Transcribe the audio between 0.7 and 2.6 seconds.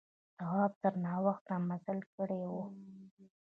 تر ناوخته مزل کړی و.